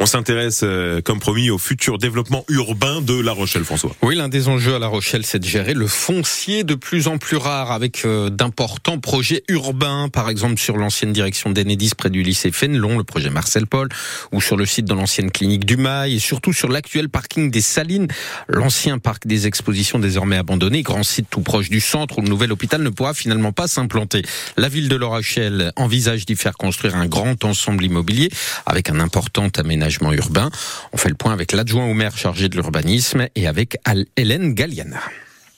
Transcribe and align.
On 0.00 0.06
s'intéresse, 0.06 0.60
euh, 0.62 1.00
comme 1.00 1.18
promis, 1.18 1.50
au 1.50 1.58
futur 1.58 1.98
développement 1.98 2.44
urbain 2.48 3.00
de 3.00 3.18
La 3.18 3.32
Rochelle, 3.32 3.64
François. 3.64 3.94
Oui, 4.02 4.14
l'un 4.14 4.28
des 4.28 4.48
enjeux 4.48 4.74
à 4.74 4.78
La 4.78 4.86
Rochelle, 4.86 5.24
c'est 5.24 5.38
de 5.38 5.46
gérer 5.46 5.74
le 5.74 5.86
foncier 5.86 6.64
de 6.64 6.74
plus 6.74 7.08
en 7.08 7.18
plus 7.18 7.36
rare 7.36 7.72
avec 7.72 8.04
euh, 8.04 8.30
d'importants 8.30 8.98
projets 8.98 9.42
urbains, 9.48 10.08
par 10.08 10.28
exemple 10.28 10.58
sur 10.58 10.76
l'ancienne 10.76 11.12
direction 11.12 11.50
d'Enedis 11.50 11.92
près 11.96 12.10
du 12.10 12.22
lycée 12.22 12.52
Fénelon, 12.52 12.98
le 12.98 13.04
projet 13.04 13.30
Marcel 13.30 13.66
Paul, 13.66 13.88
ou 14.32 14.40
sur 14.40 14.56
le 14.56 14.66
site 14.66 14.84
de 14.84 14.94
l'ancienne 14.94 15.30
clinique 15.30 15.64
du 15.64 15.76
Mail, 15.76 16.14
et 16.14 16.18
surtout 16.18 16.52
sur 16.52 16.68
l'actuel 16.68 17.08
parking 17.08 17.50
des 17.50 17.60
Salines, 17.60 18.08
l'ancien 18.48 18.98
parc 18.98 19.26
des 19.26 19.46
expositions 19.46 19.98
désormais 19.98 20.36
abandonné, 20.36 20.82
grand 20.82 21.02
site 21.02 21.26
tout 21.30 21.40
proche 21.40 21.70
du 21.70 21.80
centre 21.80 22.18
où 22.18 22.22
le 22.22 22.28
nouvel 22.28 22.52
hôpital 22.52 22.82
ne 22.82 22.90
pourra 22.90 23.14
finalement 23.14 23.52
pas 23.52 23.66
s'implanter. 23.66 24.22
La 24.56 24.68
ville 24.68 24.88
de 24.88 24.96
La 24.96 25.06
Rochelle 25.06 25.72
envisage 25.76 26.26
d'y 26.26 26.36
faire 26.36 26.56
construire 26.56 26.96
un 26.96 27.06
grand 27.06 27.44
ensemble 27.44 27.84
immobilier 27.84 28.30
avec 28.66 28.90
un 28.90 29.00
important 29.00 29.48
aménagement 29.56 30.12
urbain. 30.12 30.50
On 30.92 30.96
fait 30.96 31.08
le 31.08 31.14
point 31.14 31.32
avec 31.32 31.52
l'adjoint 31.52 31.86
au 31.86 31.94
maire 31.94 32.16
chargé 32.16 32.48
de 32.48 32.54
l'urbanisme 32.54 33.26
et 33.34 33.46
avec 33.46 33.78
Hélène 34.16 34.54
Galliana. 34.54 35.00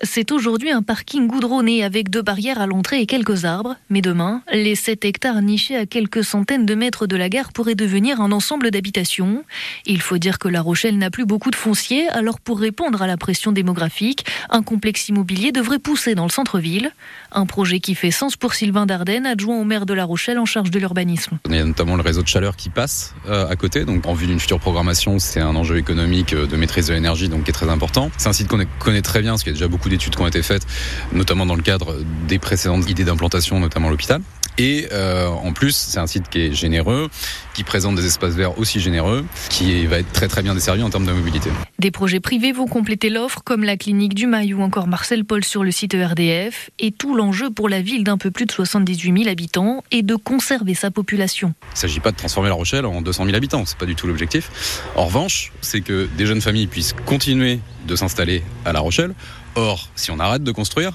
C'est 0.05 0.33
aujourd'hui 0.33 0.71
un 0.71 0.83
parking 0.83 1.27
goudronné 1.27 1.83
avec 1.83 2.11
deux 2.11 2.23
barrières 2.23 2.61
à 2.61 2.67
l'entrée 2.67 3.01
et 3.01 3.07
quelques 3.07 3.45
arbres. 3.45 3.77
Mais 3.89 4.03
demain, 4.03 4.43
les 4.53 4.75
7 4.75 5.05
hectares 5.05 5.41
nichés 5.41 5.77
à 5.77 5.87
quelques 5.87 6.23
centaines 6.23 6.67
de 6.67 6.75
mètres 6.75 7.07
de 7.07 7.17
la 7.17 7.29
gare 7.29 7.53
pourraient 7.53 7.75
devenir 7.75 8.21
un 8.21 8.31
ensemble 8.31 8.71
d'habitations. 8.71 9.45
Il 9.87 10.03
faut 10.03 10.19
dire 10.19 10.39
que 10.39 10.49
La 10.49 10.61
Rochelle 10.61 10.99
n'a 10.99 11.11
plus 11.11 11.25
beaucoup 11.25 11.51
de 11.51 11.57
foncier, 11.57 12.09
alors 12.09 12.39
pour 12.39 12.61
répondre 12.61 13.01
à 13.03 13.07
la 13.07 13.17
pression 13.17 13.51
démographique, 13.51 14.27
un 14.51 14.63
complexe 14.63 15.09
immobilier 15.09 15.53
devrait 15.53 15.79
pousser 15.79 16.15
dans 16.15 16.25
le 16.25 16.31
centre-ville. 16.31 16.93
Un 17.33 17.47
projet 17.47 17.81
qui 17.81 17.95
fait 17.95 18.11
sens 18.11 18.37
pour 18.37 18.55
Sylvain 18.55 18.87
Dardenne, 18.87 19.27
adjoint 19.27 19.59
au 19.59 19.65
maire 19.65 19.87
de 19.87 19.95
La 19.95 20.05
Rochelle 20.05 20.39
en 20.39 20.45
charge 20.45 20.71
de 20.71 20.79
l'urbanisme. 20.79 21.39
Il 21.49 21.55
y 21.55 21.59
a 21.59 21.65
notamment 21.65 21.97
le 21.97 22.03
réseau 22.03 22.23
de 22.23 22.29
chaleur 22.29 22.57
qui 22.57 22.69
passe 22.69 23.15
euh, 23.27 23.49
à 23.49 23.57
côté. 23.57 23.85
Donc, 23.85 24.07
en 24.07 24.15
vue 24.15 24.27
d'une 24.27 24.41
future 24.41 24.61
programmation, 24.61 25.19
c'est 25.19 25.41
un 25.41 25.57
enjeu 25.57 25.79
économique 25.79 26.35
euh, 26.35 26.47
de 26.47 26.57
maîtrise 26.57 26.89
de 26.89 26.95
l'énergie 26.95 27.31
qui 27.31 27.51
est 27.51 27.55
très 27.55 27.71
important. 27.71 28.11
C'est 28.19 28.29
un 28.29 28.33
site 28.33 28.49
qu'on 28.49 28.63
connaît 28.79 29.03
très 29.03 29.23
bien 29.23 29.33
parce 29.33 29.43
qu'il 29.43 29.53
y 29.53 29.55
a 29.55 29.59
déjà 29.59 29.69
beaucoup 29.69 29.89
d'études 29.95 30.17
qui 30.17 30.23
ont 30.23 30.27
été 30.27 30.43
faites, 30.43 30.67
notamment 31.13 31.47
dans 31.47 31.57
le 31.57 31.63
cadre 31.63 31.97
des 32.29 32.39
précédentes 32.39 32.89
idées 32.89 33.05
d'implantation, 33.05 33.61
notamment 33.61 33.91
l'hôpital. 33.91 34.21
Et 34.59 34.87
euh, 34.93 35.29
en 35.29 35.53
plus, 35.53 35.75
c'est 35.75 35.99
un 35.99 36.07
site 36.07 36.29
qui 36.29 36.41
est 36.41 36.53
généreux, 36.53 37.11
qui 37.55 37.65
présente 37.65 37.97
des 37.97 38.07
espaces 38.07 38.35
verts 38.35 38.59
aussi 38.59 38.81
généreux, 38.81 39.25
qui 39.51 39.87
va 39.87 39.99
être 39.99 40.13
très 40.13 40.29
très 40.29 40.43
bien 40.43 40.55
desservi 40.55 40.83
en 40.83 40.91
termes 40.91 41.07
de 41.07 41.13
mobilité. 41.13 41.51
Des 41.79 41.91
projets 41.91 42.21
privés 42.21 42.53
vont 42.53 42.67
compléter 42.67 43.11
l'offre, 43.11 43.41
comme 43.45 43.65
la 43.65 43.77
clinique 43.77 44.15
du 44.15 44.27
Mail 44.27 44.55
ou 44.55 44.63
encore 44.63 44.87
Marcel 44.87 45.25
Paul 45.25 45.45
sur 45.45 45.65
le 45.65 45.71
site 45.71 45.95
ERDF. 45.95 46.71
Et 46.79 46.93
tout 46.93 47.17
l'enjeu 47.17 47.51
pour 47.51 47.69
la 47.69 47.81
ville 47.81 48.05
d'un 48.05 48.19
peu 48.19 48.31
plus 48.31 48.47
de 48.47 48.53
78 48.53 49.19
000 49.19 49.29
habitants 49.29 49.83
est 49.91 50.03
de 50.03 50.15
conserver 50.15 50.75
sa 50.75 50.91
population. 50.91 51.55
Il 51.73 51.75
ne 51.75 51.79
s'agit 51.79 52.01
pas 52.01 52.13
de 52.13 52.17
transformer 52.17 52.49
La 52.49 52.55
Rochelle 52.55 52.87
en 52.87 53.03
200 53.03 53.25
000 53.25 53.37
habitants, 53.37 53.65
c'est 53.67 53.79
pas 53.79 53.87
du 53.87 53.97
tout 53.97 54.07
l'objectif. 54.07 54.83
En 54.95 55.07
revanche, 55.07 55.53
c'est 55.61 55.81
que 55.81 56.09
des 56.17 56.27
jeunes 56.27 56.41
familles 56.41 56.69
puissent 56.69 56.95
continuer 57.07 57.61
de 57.87 57.97
s'installer 57.97 58.43
à 58.65 58.73
La 58.73 58.81
Rochelle. 58.81 59.15
Or, 59.57 59.89
si 59.95 60.11
on 60.11 60.19
arrête 60.19 60.43
de 60.43 60.53
construire, 60.53 60.93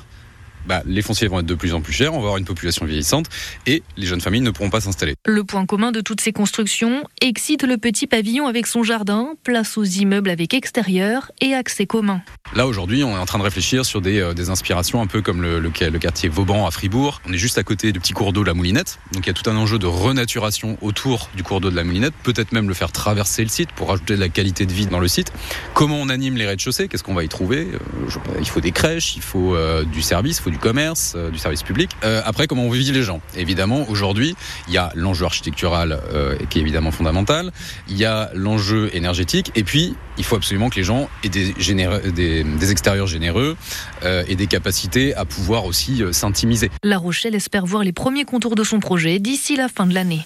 bah, 0.69 0.83
les 0.85 1.01
fonciers 1.01 1.27
vont 1.27 1.39
être 1.39 1.47
de 1.47 1.55
plus 1.55 1.73
en 1.73 1.81
plus 1.81 1.93
chers, 1.93 2.13
on 2.13 2.17
va 2.17 2.25
avoir 2.25 2.37
une 2.37 2.45
population 2.45 2.85
vieillissante 2.85 3.25
et 3.65 3.81
les 3.97 4.05
jeunes 4.05 4.21
familles 4.21 4.41
ne 4.41 4.51
pourront 4.51 4.69
pas 4.69 4.81
s'installer. 4.81 5.15
Le 5.25 5.43
point 5.43 5.65
commun 5.65 5.91
de 5.91 5.99
toutes 5.99 6.21
ces 6.21 6.31
constructions 6.31 7.03
excite 7.21 7.63
le 7.63 7.77
petit 7.77 8.05
pavillon 8.05 8.45
avec 8.45 8.67
son 8.67 8.83
jardin, 8.83 9.29
place 9.43 9.79
aux 9.79 9.83
immeubles 9.83 10.29
avec 10.29 10.53
extérieur 10.53 11.31
et 11.41 11.55
accès 11.55 11.87
commun. 11.87 12.21
Là 12.55 12.67
aujourd'hui, 12.67 13.03
on 13.03 13.15
est 13.15 13.19
en 13.19 13.25
train 13.25 13.39
de 13.39 13.43
réfléchir 13.43 13.83
sur 13.83 13.99
des, 13.99 14.19
euh, 14.19 14.35
des 14.35 14.51
inspirations 14.51 15.01
un 15.01 15.07
peu 15.07 15.23
comme 15.23 15.41
le, 15.41 15.59
le, 15.59 15.71
le, 15.71 15.99
quartier 15.99 16.29
Vauban 16.29 16.67
à 16.67 16.71
Fribourg. 16.71 17.19
On 17.27 17.33
est 17.33 17.37
juste 17.37 17.57
à 17.57 17.63
côté 17.63 17.91
du 17.91 17.99
petit 17.99 18.13
cours 18.13 18.31
d'eau 18.31 18.41
de 18.41 18.47
la 18.47 18.53
Moulinette, 18.53 18.99
donc 19.13 19.25
il 19.25 19.27
y 19.27 19.31
a 19.31 19.33
tout 19.33 19.49
un 19.49 19.55
enjeu 19.55 19.79
de 19.79 19.87
renaturation 19.87 20.77
autour 20.81 21.29
du 21.35 21.41
cours 21.41 21.61
d'eau 21.61 21.71
de 21.71 21.75
la 21.75 21.83
Moulinette, 21.83 22.13
peut-être 22.21 22.51
même 22.51 22.67
le 22.67 22.75
faire 22.75 22.91
traverser 22.91 23.41
le 23.41 23.49
site 23.49 23.71
pour 23.71 23.91
ajouter 23.91 24.15
de 24.15 24.19
la 24.19 24.29
qualité 24.29 24.67
de 24.67 24.73
vie 24.73 24.85
dans 24.85 24.99
le 24.99 25.07
site. 25.07 25.33
Comment 25.73 25.97
on 25.97 26.09
anime 26.09 26.37
les 26.37 26.45
rez-de-chaussée? 26.45 26.87
Qu'est-ce 26.87 27.03
qu'on 27.03 27.15
va 27.15 27.23
y 27.23 27.29
trouver? 27.29 27.69
Euh, 27.73 27.77
je, 28.07 28.19
Il 28.39 28.47
faut 28.47 28.61
des 28.61 28.71
crèches, 28.71 29.15
il 29.15 29.23
faut 29.23 29.55
euh, 29.55 29.83
du 29.83 30.03
service, 30.03 30.37
il 30.37 30.43
faut 30.43 30.49
du 30.51 30.58
commerce, 30.59 31.13
euh, 31.15 31.31
du 31.31 31.37
service 31.37 31.63
public. 31.63 31.91
Euh, 32.03 32.21
après, 32.25 32.47
comment 32.47 32.63
on 32.63 32.69
vit 32.69 32.91
les 32.91 33.03
gens 33.03 33.21
Évidemment, 33.35 33.89
aujourd'hui, 33.89 34.35
il 34.67 34.73
y 34.73 34.77
a 34.77 34.91
l'enjeu 34.95 35.25
architectural 35.25 35.99
euh, 36.13 36.37
qui 36.49 36.59
est 36.59 36.61
évidemment 36.61 36.91
fondamental, 36.91 37.51
il 37.87 37.97
y 37.97 38.05
a 38.05 38.29
l'enjeu 38.33 38.89
énergétique, 38.93 39.51
et 39.55 39.63
puis 39.63 39.95
il 40.17 40.23
faut 40.23 40.35
absolument 40.35 40.69
que 40.69 40.75
les 40.75 40.83
gens 40.83 41.09
aient 41.23 41.29
des, 41.29 41.53
des, 41.53 42.71
extérieurs 42.71 43.07
généreux 43.07 43.55
et 44.03 44.35
des 44.35 44.47
capacités 44.47 45.15
à 45.15 45.23
pouvoir 45.23 45.65
aussi 45.65 46.03
s'intimiser. 46.11 46.69
La 46.83 46.97
Rochelle 46.97 47.35
espère 47.35 47.65
voir 47.65 47.83
les 47.83 47.93
premiers 47.93 48.25
contours 48.25 48.55
de 48.55 48.63
son 48.63 48.79
projet 48.79 49.19
d'ici 49.19 49.55
la 49.55 49.69
fin 49.69 49.87
de 49.87 49.93
l'année. 49.93 50.25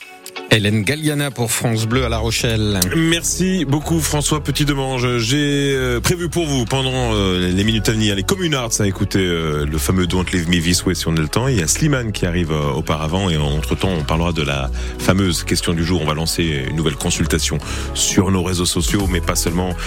Hélène 0.53 0.83
Galliana 0.83 1.31
pour 1.31 1.51
France 1.51 1.87
Bleu 1.87 2.05
à 2.05 2.09
La 2.09 2.19
Rochelle. 2.19 2.79
Merci 2.95 3.65
beaucoup 3.65 3.99
François 3.99 4.43
Petit 4.43 4.65
Demange. 4.65 5.17
J'ai 5.17 5.73
euh, 5.75 5.99
prévu 5.99 6.29
pour 6.29 6.45
vous 6.45 6.65
pendant 6.65 7.15
euh, 7.15 7.49
les 7.49 7.63
minutes 7.63 7.89
à 7.89 7.93
venir 7.93 8.15
les 8.15 8.21
Communards 8.21 8.79
à 8.79 8.85
écouter 8.85 9.17
euh, 9.17 9.65
le 9.65 9.77
fameux 9.79 10.05
Don't 10.05 10.25
Leave 10.31 10.47
Me 10.49 10.61
This 10.61 10.85
Way 10.85 10.93
si 10.93 11.07
on 11.07 11.17
a 11.17 11.21
le 11.21 11.27
temps. 11.27 11.47
Il 11.47 11.59
y 11.59 11.63
a 11.63 11.67
Slimane 11.67 12.11
qui 12.11 12.27
arrive 12.27 12.51
auparavant 12.51 13.31
et 13.31 13.37
entre 13.37 13.73
temps 13.73 13.89
on 13.89 14.03
parlera 14.03 14.31
de 14.31 14.43
la 14.43 14.69
fameuse 14.99 15.43
question 15.43 15.73
du 15.73 15.83
jour. 15.83 16.03
On 16.03 16.05
va 16.05 16.13
lancer 16.13 16.65
une 16.69 16.75
nouvelle 16.75 16.97
consultation 16.97 17.57
sur 17.95 18.29
nos 18.29 18.43
réseaux 18.43 18.65
sociaux 18.65 19.07
mais 19.09 19.21
pas 19.21 19.35
seulement. 19.35 19.73